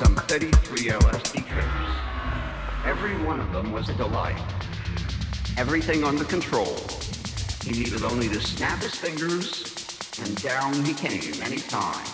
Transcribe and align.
some 0.00 0.16
33 0.16 0.78
LSD 0.86 1.46
trips. 1.46 1.66
Every 2.86 3.22
one 3.22 3.38
of 3.38 3.52
them 3.52 3.70
was 3.70 3.90
a 3.90 3.94
delight. 3.96 4.40
Everything 5.58 6.04
under 6.04 6.24
control. 6.24 6.74
He 7.62 7.72
needed 7.72 8.02
only 8.04 8.26
to 8.30 8.40
snap 8.40 8.82
his 8.82 8.94
fingers, 8.94 10.16
and 10.22 10.42
down 10.42 10.72
he 10.86 10.94
came 10.94 11.34
any 11.42 11.58
time. 11.58 12.06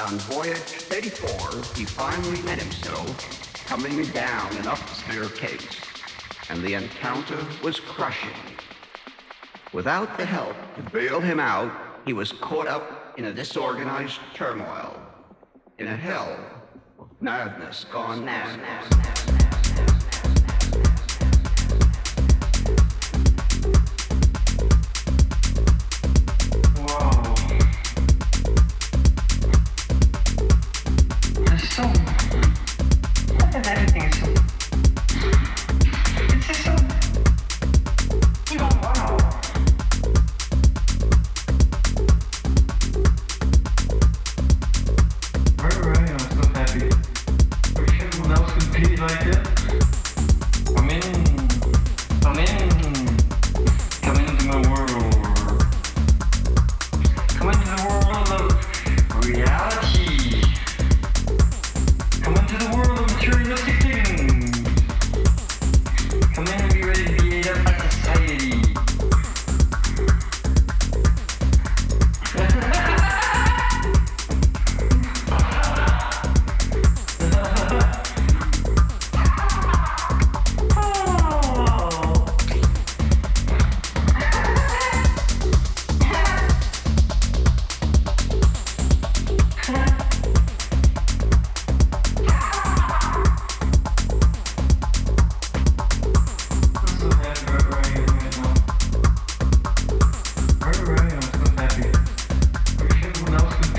On 0.00 0.16
voyage 0.30 0.58
34, 0.58 1.60
he 1.74 1.84
finally 1.84 2.40
met 2.42 2.62
himself 2.62 3.66
coming 3.66 4.04
down 4.12 4.56
an 4.58 4.68
up 4.68 4.78
staircase, 4.90 5.76
and 6.50 6.62
the 6.62 6.74
encounter 6.74 7.44
was 7.64 7.80
crushing. 7.80 8.30
Without 9.72 10.16
the 10.16 10.24
help 10.24 10.54
to 10.76 10.82
bail 10.92 11.18
him 11.18 11.40
out, 11.40 11.72
he 12.06 12.12
was 12.12 12.30
caught 12.30 12.68
up 12.68 13.18
in 13.18 13.24
a 13.24 13.32
disorganized 13.32 14.20
turmoil, 14.34 14.94
in 15.78 15.88
a 15.88 15.96
hell 15.96 16.38
Madness 17.22 17.84
gone 17.92 18.24
now. 18.24 19.39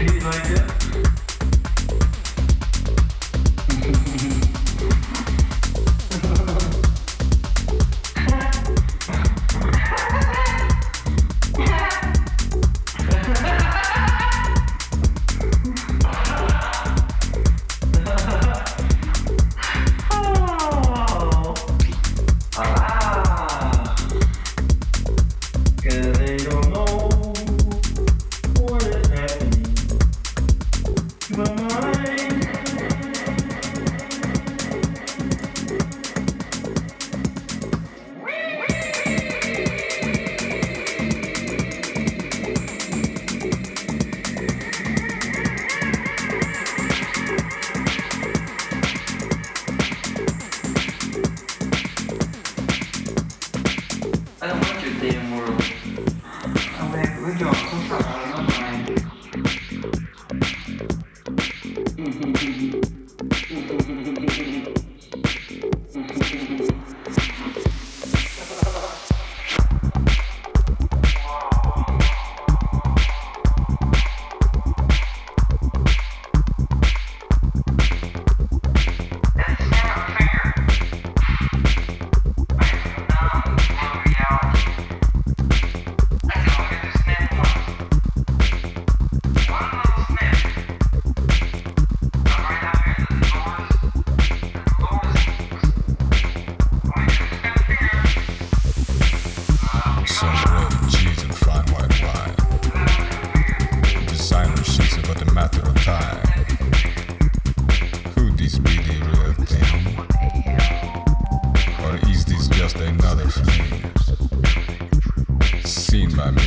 Daylight. 0.02 0.51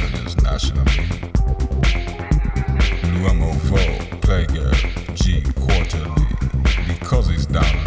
Africans 0.04 0.34
G 5.14 5.42
Quarterly, 5.56 6.26
because 6.86 7.28
he's 7.28 7.46
down 7.46 7.83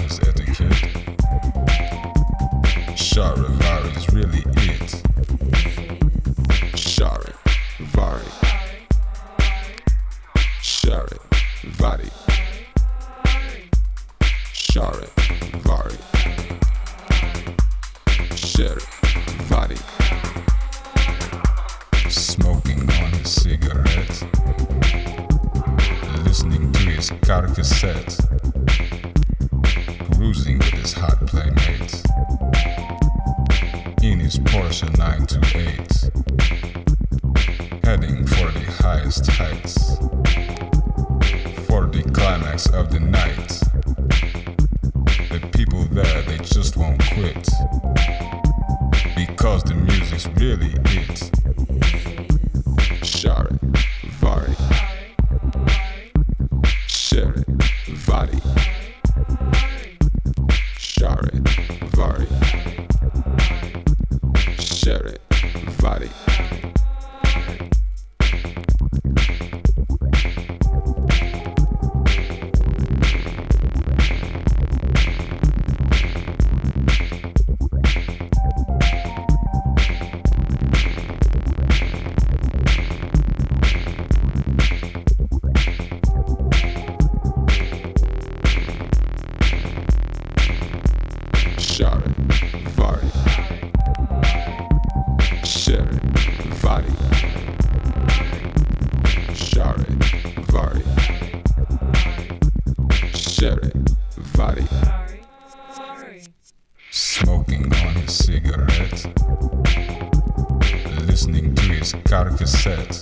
his 111.91 112.37
cassette. 112.37 112.99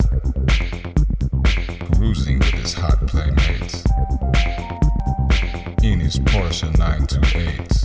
Cruising 1.96 2.40
with 2.40 2.54
his 2.54 2.74
hot 2.74 3.08
playmates. 3.08 3.84
In 5.84 6.00
his 6.00 6.20
Porsche 6.20 6.76
928 6.78 7.76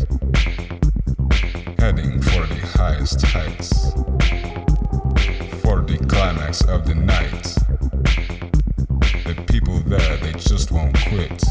heading 1.78 2.20
for 2.20 2.46
the 2.46 2.60
highest 2.76 3.22
heights, 3.22 3.92
for 5.62 5.80
the 5.80 5.96
climax 6.08 6.60
of 6.64 6.86
the 6.86 6.94
night. 6.94 7.44
The 9.24 9.34
people 9.46 9.80
there, 9.86 10.16
they 10.18 10.32
just 10.32 10.70
won't 10.70 10.94
quit, 11.08 11.42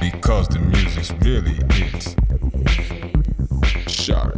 because 0.00 0.46
the 0.48 0.60
music's 0.60 1.10
really 1.22 1.58
it. 1.70 2.14
Share 3.90 4.32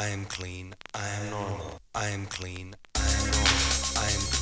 I 0.00 0.10
am 0.10 0.26
clean. 0.26 0.76
I 0.94 1.08
am 1.08 1.30
normal. 1.30 1.80
I 1.92 2.06
am 2.10 2.26
clean. 2.26 2.76
I 2.94 3.00
am 3.00 3.30
normal. 3.32 3.48
I 3.96 4.06
am 4.14 4.20
clean. 4.30 4.37